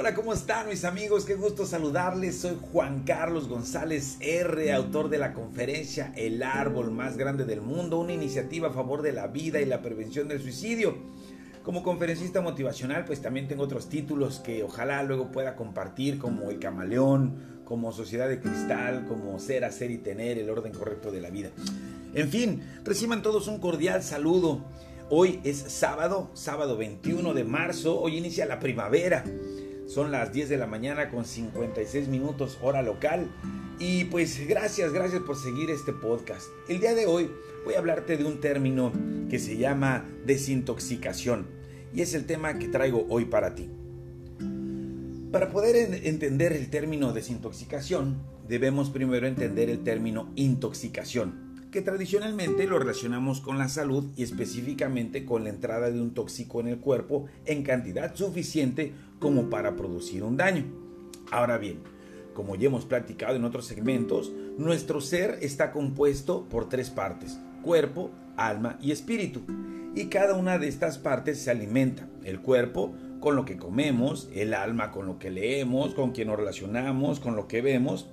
Hola, 0.00 0.14
¿cómo 0.14 0.32
están 0.32 0.66
mis 0.66 0.86
amigos? 0.86 1.26
Qué 1.26 1.34
gusto 1.34 1.66
saludarles. 1.66 2.40
Soy 2.40 2.56
Juan 2.72 3.02
Carlos 3.04 3.48
González 3.48 4.16
R., 4.20 4.72
autor 4.72 5.10
de 5.10 5.18
la 5.18 5.34
conferencia 5.34 6.10
El 6.16 6.42
árbol 6.42 6.90
más 6.90 7.18
grande 7.18 7.44
del 7.44 7.60
mundo, 7.60 7.98
una 7.98 8.14
iniciativa 8.14 8.68
a 8.68 8.72
favor 8.72 9.02
de 9.02 9.12
la 9.12 9.26
vida 9.26 9.60
y 9.60 9.66
la 9.66 9.82
prevención 9.82 10.26
del 10.26 10.40
suicidio. 10.40 10.96
Como 11.62 11.82
conferencista 11.82 12.40
motivacional, 12.40 13.04
pues 13.04 13.20
también 13.20 13.46
tengo 13.46 13.62
otros 13.62 13.90
títulos 13.90 14.38
que 14.38 14.62
ojalá 14.62 15.02
luego 15.02 15.30
pueda 15.30 15.54
compartir, 15.54 16.18
como 16.18 16.48
El 16.48 16.58
Camaleón, 16.60 17.60
como 17.66 17.92
Sociedad 17.92 18.26
de 18.26 18.40
Cristal, 18.40 19.04
como 19.06 19.38
Ser, 19.38 19.66
Hacer 19.66 19.90
y 19.90 19.98
Tener, 19.98 20.38
el 20.38 20.48
orden 20.48 20.72
correcto 20.72 21.10
de 21.10 21.20
la 21.20 21.28
vida. 21.28 21.50
En 22.14 22.30
fin, 22.30 22.62
reciban 22.84 23.20
todos 23.20 23.48
un 23.48 23.60
cordial 23.60 24.02
saludo. 24.02 24.64
Hoy 25.10 25.40
es 25.44 25.58
sábado, 25.58 26.30
sábado 26.32 26.78
21 26.78 27.34
de 27.34 27.44
marzo, 27.44 28.00
hoy 28.00 28.16
inicia 28.16 28.46
la 28.46 28.60
primavera. 28.60 29.24
Son 29.90 30.12
las 30.12 30.32
10 30.32 30.48
de 30.48 30.56
la 30.56 30.68
mañana 30.68 31.10
con 31.10 31.24
56 31.24 32.06
minutos 32.06 32.58
hora 32.62 32.80
local. 32.80 33.28
Y 33.80 34.04
pues 34.04 34.46
gracias, 34.46 34.92
gracias 34.92 35.20
por 35.22 35.34
seguir 35.34 35.68
este 35.68 35.92
podcast. 35.92 36.46
El 36.68 36.78
día 36.78 36.94
de 36.94 37.06
hoy 37.06 37.28
voy 37.64 37.74
a 37.74 37.78
hablarte 37.78 38.16
de 38.16 38.24
un 38.24 38.40
término 38.40 38.92
que 39.28 39.40
se 39.40 39.56
llama 39.56 40.08
desintoxicación. 40.24 41.48
Y 41.92 42.02
es 42.02 42.14
el 42.14 42.24
tema 42.24 42.56
que 42.56 42.68
traigo 42.68 43.04
hoy 43.08 43.24
para 43.24 43.56
ti. 43.56 43.68
Para 45.32 45.50
poder 45.50 45.74
entender 46.04 46.52
el 46.52 46.70
término 46.70 47.12
desintoxicación, 47.12 48.22
debemos 48.46 48.90
primero 48.90 49.26
entender 49.26 49.70
el 49.70 49.82
término 49.82 50.30
intoxicación 50.36 51.49
que 51.70 51.82
tradicionalmente 51.82 52.66
lo 52.66 52.78
relacionamos 52.78 53.40
con 53.40 53.58
la 53.58 53.68
salud 53.68 54.04
y 54.16 54.22
específicamente 54.22 55.24
con 55.24 55.44
la 55.44 55.50
entrada 55.50 55.90
de 55.90 56.00
un 56.00 56.14
tóxico 56.14 56.60
en 56.60 56.68
el 56.68 56.78
cuerpo 56.78 57.26
en 57.46 57.62
cantidad 57.62 58.14
suficiente 58.14 58.92
como 59.18 59.50
para 59.50 59.76
producir 59.76 60.22
un 60.22 60.36
daño. 60.36 60.64
Ahora 61.30 61.58
bien, 61.58 61.78
como 62.34 62.56
ya 62.56 62.66
hemos 62.66 62.86
platicado 62.86 63.36
en 63.36 63.44
otros 63.44 63.66
segmentos, 63.66 64.32
nuestro 64.58 65.00
ser 65.00 65.38
está 65.42 65.70
compuesto 65.70 66.44
por 66.48 66.68
tres 66.68 66.90
partes, 66.90 67.38
cuerpo, 67.62 68.10
alma 68.36 68.78
y 68.82 68.90
espíritu. 68.90 69.42
Y 69.94 70.06
cada 70.06 70.34
una 70.34 70.58
de 70.58 70.68
estas 70.68 70.98
partes 70.98 71.38
se 71.40 71.50
alimenta. 71.50 72.08
El 72.24 72.40
cuerpo 72.40 72.94
con 73.20 73.36
lo 73.36 73.44
que 73.44 73.56
comemos, 73.56 74.28
el 74.34 74.54
alma 74.54 74.90
con 74.90 75.06
lo 75.06 75.18
que 75.18 75.30
leemos, 75.30 75.94
con 75.94 76.12
quien 76.12 76.28
nos 76.28 76.38
relacionamos, 76.38 77.20
con 77.20 77.36
lo 77.36 77.46
que 77.46 77.60
vemos, 77.60 78.08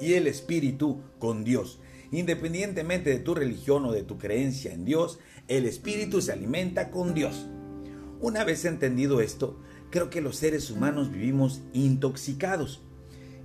y 0.00 0.14
el 0.14 0.26
espíritu 0.26 1.00
con 1.18 1.44
Dios 1.44 1.78
Independientemente 2.12 3.10
de 3.10 3.20
tu 3.20 3.34
religión 3.34 3.84
o 3.84 3.92
de 3.92 4.02
tu 4.02 4.18
creencia 4.18 4.72
en 4.72 4.84
Dios, 4.84 5.20
el 5.48 5.66
espíritu 5.66 6.20
se 6.20 6.32
alimenta 6.32 6.90
con 6.90 7.14
Dios. 7.14 7.46
Una 8.20 8.44
vez 8.44 8.64
entendido 8.64 9.20
esto, 9.20 9.60
creo 9.90 10.10
que 10.10 10.20
los 10.20 10.36
seres 10.36 10.70
humanos 10.70 11.10
vivimos 11.10 11.62
intoxicados. 11.72 12.82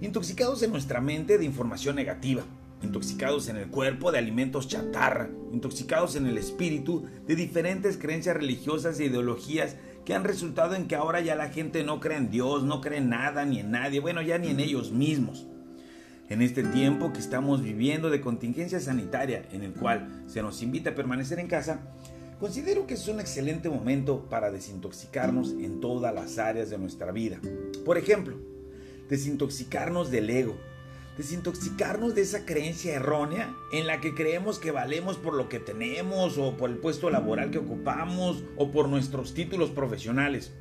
Intoxicados 0.01 0.63
en 0.63 0.71
nuestra 0.71 0.99
mente 0.99 1.37
de 1.37 1.45
información 1.45 1.95
negativa, 1.95 2.43
intoxicados 2.81 3.47
en 3.49 3.57
el 3.57 3.67
cuerpo 3.67 4.11
de 4.11 4.17
alimentos 4.17 4.67
chatarra, 4.67 5.29
intoxicados 5.53 6.15
en 6.15 6.25
el 6.25 6.37
espíritu 6.37 7.05
de 7.25 7.35
diferentes 7.35 7.97
creencias 7.97 8.35
religiosas 8.35 8.99
e 8.99 9.05
ideologías 9.05 9.77
que 10.05 10.13
han 10.13 10.23
resultado 10.23 10.75
en 10.75 10.87
que 10.87 10.95
ahora 10.95 11.21
ya 11.21 11.35
la 11.35 11.49
gente 11.49 11.83
no 11.83 11.99
cree 11.99 12.17
en 12.17 12.29
Dios, 12.29 12.63
no 12.63 12.81
cree 12.81 12.97
en 12.97 13.09
nada 13.09 13.45
ni 13.45 13.59
en 13.59 13.71
nadie, 13.71 13.99
bueno, 13.99 14.21
ya 14.21 14.37
ni 14.37 14.49
en 14.49 14.59
ellos 14.59 14.91
mismos. 14.91 15.47
En 16.27 16.41
este 16.41 16.63
tiempo 16.63 17.13
que 17.13 17.19
estamos 17.19 17.61
viviendo 17.61 18.09
de 18.09 18.19
contingencia 18.19 18.79
sanitaria, 18.79 19.47
en 19.51 19.61
el 19.61 19.73
cual 19.73 20.23
se 20.25 20.41
nos 20.41 20.63
invita 20.63 20.89
a 20.89 20.95
permanecer 20.95 21.37
en 21.37 21.47
casa, 21.47 21.81
considero 22.39 22.87
que 22.87 22.95
es 22.95 23.07
un 23.07 23.19
excelente 23.19 23.69
momento 23.69 24.27
para 24.27 24.49
desintoxicarnos 24.49 25.51
en 25.51 25.79
todas 25.81 26.15
las 26.15 26.39
áreas 26.39 26.71
de 26.71 26.79
nuestra 26.79 27.11
vida. 27.11 27.39
Por 27.85 27.99
ejemplo, 27.99 28.37
desintoxicarnos 29.07 30.09
del 30.09 30.31
ego, 30.31 30.57
desintoxicarnos 31.15 32.15
de 32.15 32.23
esa 32.23 32.43
creencia 32.43 32.95
errónea 32.95 33.55
en 33.71 33.85
la 33.85 34.01
que 34.01 34.15
creemos 34.15 34.57
que 34.57 34.71
valemos 34.71 35.17
por 35.17 35.35
lo 35.35 35.47
que 35.47 35.59
tenemos 35.59 36.39
o 36.39 36.57
por 36.57 36.71
el 36.71 36.77
puesto 36.77 37.11
laboral 37.11 37.51
que 37.51 37.59
ocupamos 37.59 38.43
o 38.57 38.71
por 38.71 38.89
nuestros 38.89 39.35
títulos 39.35 39.69
profesionales 39.69 40.51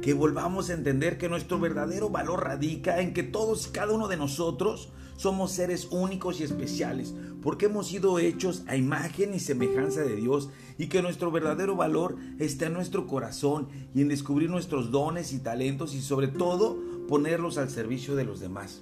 que 0.00 0.14
volvamos 0.14 0.70
a 0.70 0.74
entender 0.74 1.18
que 1.18 1.28
nuestro 1.28 1.58
verdadero 1.58 2.08
valor 2.08 2.44
radica 2.44 3.00
en 3.00 3.12
que 3.12 3.22
todos 3.22 3.68
y 3.68 3.70
cada 3.70 3.92
uno 3.92 4.08
de 4.08 4.16
nosotros 4.16 4.90
somos 5.20 5.52
seres 5.52 5.88
únicos 5.90 6.40
y 6.40 6.44
especiales, 6.44 7.12
porque 7.42 7.66
hemos 7.66 7.88
sido 7.88 8.18
hechos 8.18 8.62
a 8.66 8.76
imagen 8.76 9.34
y 9.34 9.38
semejanza 9.38 10.00
de 10.00 10.16
Dios 10.16 10.48
y 10.78 10.86
que 10.86 11.02
nuestro 11.02 11.30
verdadero 11.30 11.76
valor 11.76 12.16
está 12.38 12.66
en 12.66 12.72
nuestro 12.72 13.06
corazón 13.06 13.68
y 13.94 14.00
en 14.00 14.08
descubrir 14.08 14.48
nuestros 14.48 14.90
dones 14.90 15.34
y 15.34 15.40
talentos 15.40 15.94
y 15.94 16.00
sobre 16.00 16.28
todo 16.28 16.78
ponerlos 17.06 17.58
al 17.58 17.68
servicio 17.68 18.16
de 18.16 18.24
los 18.24 18.40
demás 18.40 18.80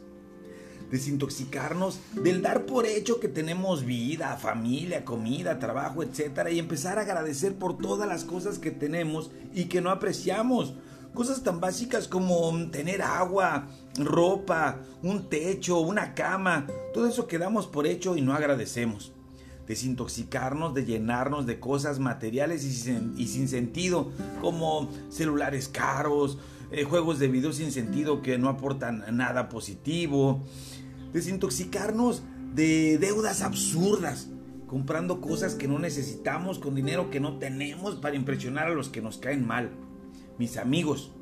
desintoxicarnos 0.92 2.00
del 2.14 2.40
dar 2.40 2.64
por 2.64 2.86
hecho 2.86 3.20
que 3.20 3.28
tenemos 3.28 3.84
vida, 3.84 4.34
familia, 4.36 5.04
comida, 5.04 5.58
trabajo, 5.58 6.02
etcétera, 6.02 6.50
y 6.50 6.58
empezar 6.58 6.98
a 6.98 7.02
agradecer 7.02 7.56
por 7.56 7.76
todas 7.76 8.08
las 8.08 8.24
cosas 8.24 8.58
que 8.58 8.70
tenemos 8.70 9.30
y 9.52 9.64
que 9.64 9.82
no 9.82 9.90
apreciamos. 9.90 10.72
Cosas 11.14 11.42
tan 11.42 11.60
básicas 11.60 12.06
como 12.06 12.70
tener 12.70 13.02
agua, 13.02 13.66
ropa, 13.98 14.78
un 15.02 15.28
techo, 15.28 15.80
una 15.80 16.14
cama, 16.14 16.66
todo 16.94 17.08
eso 17.08 17.26
que 17.26 17.38
damos 17.38 17.66
por 17.66 17.86
hecho 17.86 18.16
y 18.16 18.20
no 18.20 18.34
agradecemos. 18.34 19.12
Desintoxicarnos 19.66 20.74
de 20.74 20.84
llenarnos 20.84 21.44
de 21.44 21.58
cosas 21.58 21.98
materiales 21.98 22.64
y 22.64 23.26
sin, 23.26 23.48
sentido, 23.48 24.12
como 24.40 24.88
celulares 25.10 25.68
caros, 25.68 26.38
eh, 26.70 26.84
juegos 26.84 27.18
de 27.18 27.28
video 27.28 27.52
sin 27.52 27.72
sentido 27.72 28.22
que 28.22 28.38
no 28.38 28.48
aportan 28.48 29.04
nada 29.16 29.48
positivo. 29.48 30.42
Desintoxicarnos 31.12 32.22
de 32.54 32.96
deudas 32.98 33.42
absurdas, 33.42 34.28
comprando 34.68 35.20
cosas 35.20 35.54
que 35.54 35.68
no 35.68 35.78
necesitamos 35.78 36.58
con 36.58 36.74
dinero 36.74 37.10
que 37.10 37.20
no 37.20 37.38
tenemos 37.38 37.96
para 37.96 38.14
impresionar 38.14 38.68
a 38.68 38.74
los 38.74 38.88
que 38.88 39.02
nos 39.02 39.18
caen 39.18 39.46
mal 39.46 39.70
mis 40.38 40.56
amigos, 40.56 41.12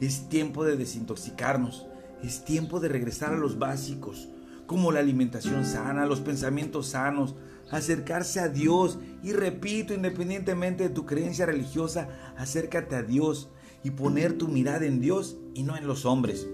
es 0.00 0.28
tiempo 0.28 0.64
de 0.64 0.76
desintoxicarnos, 0.76 1.86
es 2.22 2.44
tiempo 2.44 2.80
de 2.80 2.88
regresar 2.88 3.32
a 3.32 3.38
los 3.38 3.58
básicos, 3.58 4.28
como 4.66 4.92
la 4.92 5.00
alimentación 5.00 5.64
sana, 5.64 6.06
los 6.06 6.20
pensamientos 6.20 6.88
sanos, 6.88 7.34
acercarse 7.70 8.40
a 8.40 8.48
Dios 8.48 8.98
y 9.22 9.32
repito, 9.32 9.94
independientemente 9.94 10.84
de 10.84 10.94
tu 10.94 11.06
creencia 11.06 11.46
religiosa, 11.46 12.08
acércate 12.36 12.96
a 12.96 13.02
Dios 13.02 13.50
y 13.82 13.90
poner 13.90 14.38
tu 14.38 14.48
mirada 14.48 14.86
en 14.86 15.00
Dios 15.00 15.36
y 15.54 15.62
no 15.62 15.76
en 15.76 15.86
los 15.86 16.06
hombres. 16.06 16.48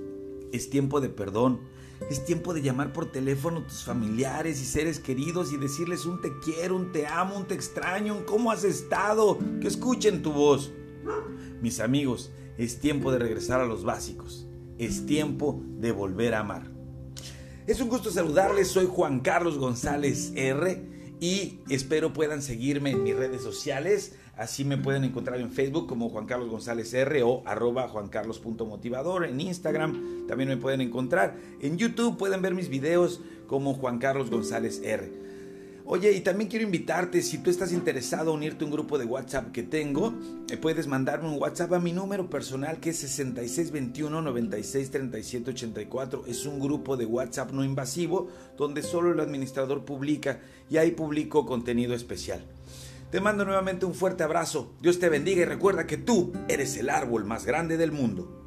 Es 0.52 0.70
tiempo 0.70 1.00
de 1.00 1.08
perdón, 1.08 1.60
es 2.08 2.24
tiempo 2.24 2.54
de 2.54 2.62
llamar 2.62 2.92
por 2.92 3.12
teléfono 3.12 3.60
a 3.60 3.66
tus 3.66 3.84
familiares 3.84 4.60
y 4.60 4.64
seres 4.64 4.98
queridos 4.98 5.52
y 5.52 5.56
decirles 5.56 6.06
un 6.06 6.20
te 6.20 6.30
quiero, 6.42 6.74
un 6.74 6.92
te 6.92 7.06
amo, 7.06 7.36
un 7.36 7.46
te 7.46 7.54
extraño, 7.54 8.16
un 8.16 8.24
cómo 8.24 8.50
has 8.50 8.64
estado, 8.64 9.38
que 9.60 9.68
escuchen 9.68 10.22
tu 10.22 10.32
voz. 10.32 10.72
Mis 11.60 11.80
amigos, 11.80 12.30
es 12.58 12.80
tiempo 12.80 13.12
de 13.12 13.18
regresar 13.18 13.60
a 13.60 13.66
los 13.66 13.84
básicos. 13.84 14.46
Es 14.78 15.06
tiempo 15.06 15.62
de 15.78 15.92
volver 15.92 16.34
a 16.34 16.40
amar. 16.40 16.70
Es 17.66 17.80
un 17.80 17.88
gusto 17.88 18.10
saludarles, 18.10 18.68
soy 18.68 18.86
Juan 18.86 19.20
Carlos 19.20 19.58
González 19.58 20.32
R 20.34 20.82
y 21.20 21.60
espero 21.68 22.12
puedan 22.12 22.42
seguirme 22.42 22.90
en 22.90 23.02
mis 23.02 23.14
redes 23.14 23.42
sociales. 23.42 24.14
Así 24.36 24.64
me 24.64 24.78
pueden 24.78 25.04
encontrar 25.04 25.38
en 25.38 25.50
Facebook 25.50 25.86
como 25.86 26.08
Juan 26.08 26.26
Carlos 26.26 26.48
González 26.48 26.94
R 26.94 27.22
o 27.22 27.42
arroba 27.44 27.88
juancarlos.motivador. 27.88 29.26
En 29.26 29.38
Instagram 29.38 30.26
también 30.26 30.48
me 30.48 30.56
pueden 30.56 30.80
encontrar. 30.80 31.36
En 31.60 31.76
YouTube 31.76 32.16
pueden 32.16 32.40
ver 32.40 32.54
mis 32.54 32.70
videos 32.70 33.20
como 33.46 33.74
Juan 33.74 33.98
Carlos 33.98 34.30
González 34.30 34.80
R. 34.82 35.29
Oye, 35.92 36.12
y 36.12 36.20
también 36.20 36.48
quiero 36.48 36.64
invitarte, 36.64 37.20
si 37.20 37.38
tú 37.38 37.50
estás 37.50 37.72
interesado 37.72 38.30
a 38.30 38.34
unirte 38.34 38.62
a 38.62 38.68
un 38.68 38.72
grupo 38.72 38.96
de 38.96 39.06
WhatsApp 39.06 39.50
que 39.50 39.64
tengo, 39.64 40.14
eh, 40.48 40.56
puedes 40.56 40.86
mandarme 40.86 41.28
un 41.28 41.42
WhatsApp 41.42 41.72
a 41.72 41.80
mi 41.80 41.90
número 41.90 42.30
personal 42.30 42.78
que 42.78 42.90
es 42.90 42.98
6621 42.98 44.22
963784. 44.22 46.26
Es 46.28 46.46
un 46.46 46.60
grupo 46.60 46.96
de 46.96 47.06
WhatsApp 47.06 47.50
no 47.50 47.64
invasivo 47.64 48.28
donde 48.56 48.84
solo 48.84 49.10
el 49.10 49.18
administrador 49.18 49.84
publica 49.84 50.38
y 50.70 50.76
ahí 50.76 50.92
publico 50.92 51.44
contenido 51.44 51.92
especial. 51.92 52.44
Te 53.10 53.20
mando 53.20 53.44
nuevamente 53.44 53.84
un 53.84 53.94
fuerte 53.94 54.22
abrazo, 54.22 54.72
Dios 54.80 55.00
te 55.00 55.08
bendiga 55.08 55.42
y 55.42 55.44
recuerda 55.44 55.88
que 55.88 55.96
tú 55.96 56.32
eres 56.46 56.76
el 56.76 56.88
árbol 56.88 57.24
más 57.24 57.44
grande 57.44 57.76
del 57.76 57.90
mundo. 57.90 58.39